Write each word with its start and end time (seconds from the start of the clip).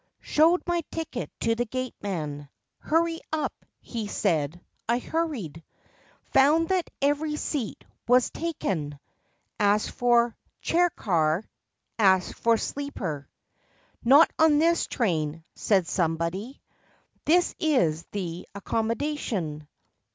Showed 0.23 0.63
my 0.65 0.81
ticket 0.91 1.29
to 1.41 1.53
the 1.53 1.67
gate 1.67 1.93
man. 2.01 2.49
"Hurry 2.79 3.19
up!" 3.31 3.53
he 3.81 4.07
said. 4.07 4.59
I 4.89 4.97
hurried. 4.97 5.63
Found 6.33 6.69
that 6.69 6.89
every 7.03 7.35
seat 7.35 7.85
was 8.07 8.31
"taken." 8.31 8.99
Asked 9.59 9.91
for 9.91 10.35
"chair 10.59 10.89
car;" 10.89 11.43
asked 11.99 12.33
for 12.33 12.57
"sleeper." 12.57 13.29
"Not 14.03 14.31
on 14.39 14.57
this 14.57 14.87
train," 14.87 15.43
said 15.53 15.85
somebody; 15.87 16.63
"This 17.25 17.53
is 17.59 18.03
the 18.09 18.47
accommodation." 18.55 19.67